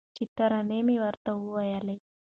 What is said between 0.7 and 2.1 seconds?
مي ورته ویلې